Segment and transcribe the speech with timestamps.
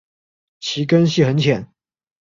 [0.59, 1.71] 其根系很浅。